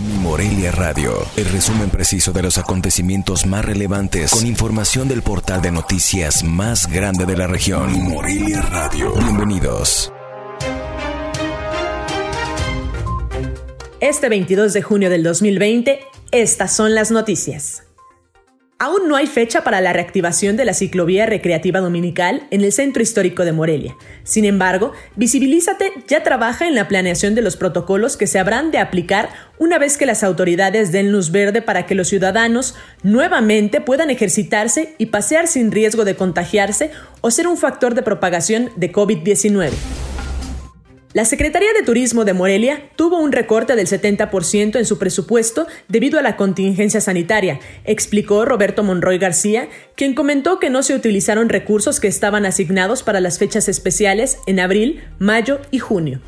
Mi 0.00 0.12
Morelia 0.14 0.70
Radio, 0.70 1.26
el 1.36 1.46
resumen 1.46 1.90
preciso 1.90 2.32
de 2.32 2.40
los 2.40 2.56
acontecimientos 2.56 3.46
más 3.46 3.64
relevantes 3.64 4.30
con 4.30 4.46
información 4.46 5.08
del 5.08 5.22
portal 5.22 5.60
de 5.60 5.72
noticias 5.72 6.44
más 6.44 6.86
grande 6.86 7.26
de 7.26 7.36
la 7.36 7.48
región. 7.48 7.90
Mi 7.90 7.98
Morelia 7.98 8.62
Radio. 8.62 9.12
Bienvenidos. 9.14 10.12
Este 13.98 14.28
22 14.28 14.72
de 14.72 14.82
junio 14.82 15.10
del 15.10 15.24
2020, 15.24 15.98
estas 16.30 16.76
son 16.76 16.94
las 16.94 17.10
noticias. 17.10 17.87
Aún 18.80 19.08
no 19.08 19.16
hay 19.16 19.26
fecha 19.26 19.64
para 19.64 19.80
la 19.80 19.92
reactivación 19.92 20.56
de 20.56 20.64
la 20.64 20.72
ciclovía 20.72 21.26
recreativa 21.26 21.80
dominical 21.80 22.46
en 22.52 22.60
el 22.60 22.70
centro 22.70 23.02
histórico 23.02 23.44
de 23.44 23.50
Morelia. 23.50 23.96
Sin 24.22 24.44
embargo, 24.44 24.92
Visibilízate 25.16 25.92
ya 26.06 26.22
trabaja 26.22 26.68
en 26.68 26.76
la 26.76 26.86
planeación 26.86 27.34
de 27.34 27.42
los 27.42 27.56
protocolos 27.56 28.16
que 28.16 28.28
se 28.28 28.38
habrán 28.38 28.70
de 28.70 28.78
aplicar 28.78 29.30
una 29.58 29.78
vez 29.78 29.98
que 29.98 30.06
las 30.06 30.22
autoridades 30.22 30.92
den 30.92 31.10
luz 31.10 31.32
verde 31.32 31.60
para 31.60 31.86
que 31.86 31.96
los 31.96 32.06
ciudadanos 32.06 32.76
nuevamente 33.02 33.80
puedan 33.80 34.10
ejercitarse 34.10 34.94
y 34.96 35.06
pasear 35.06 35.48
sin 35.48 35.72
riesgo 35.72 36.04
de 36.04 36.14
contagiarse 36.14 36.92
o 37.20 37.32
ser 37.32 37.48
un 37.48 37.56
factor 37.56 37.96
de 37.96 38.02
propagación 38.02 38.70
de 38.76 38.92
COVID-19. 38.92 40.07
La 41.14 41.24
Secretaría 41.24 41.72
de 41.72 41.82
Turismo 41.82 42.26
de 42.26 42.34
Morelia 42.34 42.90
tuvo 42.94 43.18
un 43.18 43.32
recorte 43.32 43.76
del 43.76 43.86
70% 43.86 44.76
en 44.76 44.84
su 44.84 44.98
presupuesto 44.98 45.66
debido 45.88 46.18
a 46.18 46.22
la 46.22 46.36
contingencia 46.36 47.00
sanitaria, 47.00 47.60
explicó 47.84 48.44
Roberto 48.44 48.82
Monroy 48.82 49.16
García, 49.16 49.70
quien 49.94 50.14
comentó 50.14 50.58
que 50.58 50.68
no 50.68 50.82
se 50.82 50.94
utilizaron 50.94 51.48
recursos 51.48 51.98
que 51.98 52.08
estaban 52.08 52.44
asignados 52.44 53.02
para 53.02 53.20
las 53.20 53.38
fechas 53.38 53.70
especiales 53.70 54.36
en 54.46 54.60
abril, 54.60 55.02
mayo 55.18 55.60
y 55.70 55.78
junio. 55.78 56.20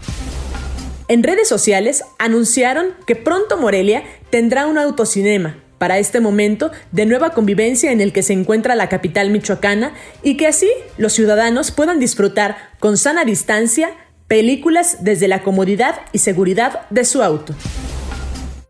En 1.09 1.25
redes 1.25 1.47
sociales 1.47 2.03
anunciaron 2.19 2.95
que 3.06 3.17
pronto 3.17 3.59
Morelia 3.59 4.03
tendrá 4.31 4.67
un 4.67 4.78
autocinema, 4.78 5.56
para 5.77 5.98
este 5.98 6.20
momento 6.20 6.70
de 6.92 7.06
nueva 7.06 7.31
convivencia 7.31 7.91
en 7.91 8.03
el 8.03 8.12
que 8.12 8.22
se 8.22 8.34
encuentra 8.34 8.75
la 8.75 8.91
capital 8.91 9.31
michoacana 9.31 9.94
y 10.22 10.37
que 10.37 10.47
así 10.47 10.69
los 10.98 11.15
ciudadanos 11.15 11.70
puedan 11.70 11.98
disfrutar 11.98 12.56
con 12.81 12.98
sana 12.98 13.25
distancia 13.25 13.91
películas 14.31 14.98
desde 15.00 15.27
la 15.27 15.42
comodidad 15.42 16.03
y 16.12 16.19
seguridad 16.19 16.89
de 16.91 17.05
su 17.05 17.20
auto. 17.20 17.53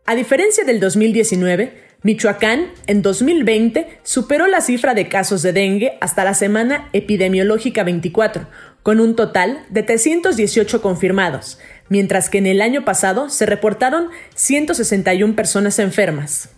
A 0.07 0.15
diferencia 0.15 0.63
del 0.63 0.79
2019, 0.79 1.79
Michoacán 2.01 2.71
en 2.87 3.03
2020 3.03 3.99
superó 4.01 4.47
la 4.47 4.61
cifra 4.61 4.95
de 4.95 5.07
casos 5.07 5.43
de 5.43 5.53
dengue 5.53 5.99
hasta 6.01 6.23
la 6.23 6.33
semana 6.33 6.89
epidemiológica 6.93 7.83
24, 7.83 8.47
con 8.81 8.99
un 8.99 9.15
total 9.15 9.63
de 9.69 9.83
318 9.83 10.81
confirmados, 10.81 11.59
mientras 11.89 12.31
que 12.31 12.39
en 12.39 12.47
el 12.47 12.59
año 12.59 12.83
pasado 12.83 13.29
se 13.29 13.45
reportaron 13.45 14.07
161 14.33 15.35
personas 15.35 15.77
enfermas. 15.77 16.49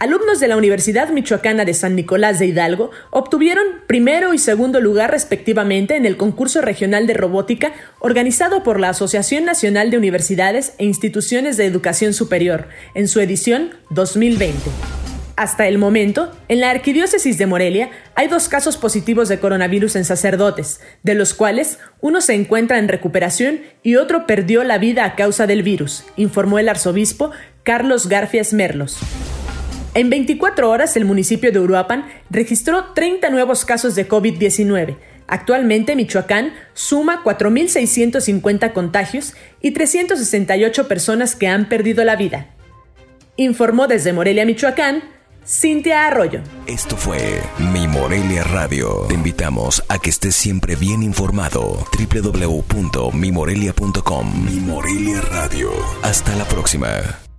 Alumnos 0.00 0.40
de 0.40 0.48
la 0.48 0.56
Universidad 0.56 1.10
Michoacana 1.10 1.66
de 1.66 1.74
San 1.74 1.94
Nicolás 1.94 2.38
de 2.38 2.46
Hidalgo 2.46 2.90
obtuvieron 3.10 3.66
primero 3.86 4.32
y 4.32 4.38
segundo 4.38 4.80
lugar 4.80 5.10
respectivamente 5.10 5.94
en 5.94 6.06
el 6.06 6.16
concurso 6.16 6.62
regional 6.62 7.06
de 7.06 7.12
robótica 7.12 7.74
organizado 7.98 8.62
por 8.62 8.80
la 8.80 8.88
Asociación 8.88 9.44
Nacional 9.44 9.90
de 9.90 9.98
Universidades 9.98 10.72
e 10.78 10.86
Instituciones 10.86 11.58
de 11.58 11.66
Educación 11.66 12.14
Superior 12.14 12.68
en 12.94 13.08
su 13.08 13.20
edición 13.20 13.72
2020. 13.90 14.70
Hasta 15.36 15.68
el 15.68 15.76
momento, 15.76 16.32
en 16.48 16.60
la 16.60 16.70
Arquidiócesis 16.70 17.36
de 17.36 17.44
Morelia 17.44 17.90
hay 18.14 18.28
dos 18.28 18.48
casos 18.48 18.78
positivos 18.78 19.28
de 19.28 19.38
coronavirus 19.38 19.96
en 19.96 20.06
sacerdotes, 20.06 20.80
de 21.02 21.14
los 21.14 21.34
cuales 21.34 21.78
uno 22.00 22.22
se 22.22 22.32
encuentra 22.32 22.78
en 22.78 22.88
recuperación 22.88 23.60
y 23.82 23.96
otro 23.96 24.26
perdió 24.26 24.64
la 24.64 24.78
vida 24.78 25.04
a 25.04 25.14
causa 25.14 25.46
del 25.46 25.62
virus, 25.62 26.04
informó 26.16 26.58
el 26.58 26.70
arzobispo 26.70 27.32
Carlos 27.64 28.08
Garfias 28.08 28.54
Merlos. 28.54 28.98
En 29.94 30.08
24 30.08 30.70
horas, 30.70 30.96
el 30.96 31.04
municipio 31.04 31.50
de 31.50 31.58
Uruapan 31.58 32.06
registró 32.30 32.92
30 32.94 33.28
nuevos 33.30 33.64
casos 33.64 33.96
de 33.96 34.08
COVID-19. 34.08 34.96
Actualmente, 35.26 35.96
Michoacán 35.96 36.52
suma 36.74 37.24
4.650 37.24 38.72
contagios 38.72 39.34
y 39.60 39.72
368 39.72 40.86
personas 40.88 41.34
que 41.34 41.48
han 41.48 41.68
perdido 41.68 42.04
la 42.04 42.14
vida. 42.16 42.54
Informó 43.36 43.88
desde 43.88 44.12
Morelia, 44.12 44.44
Michoacán, 44.44 45.02
Cintia 45.46 46.06
Arroyo. 46.06 46.40
Esto 46.66 46.96
fue 46.96 47.40
Mi 47.72 47.88
Morelia 47.88 48.44
Radio. 48.44 49.06
Te 49.08 49.14
invitamos 49.14 49.82
a 49.88 49.98
que 49.98 50.10
estés 50.10 50.36
siempre 50.36 50.76
bien 50.76 51.02
informado. 51.02 51.84
www.mimorelia.com 51.98 54.44
Mi 54.44 54.60
Morelia 54.60 55.20
Radio. 55.22 55.72
Hasta 56.02 56.36
la 56.36 56.44
próxima. 56.44 57.29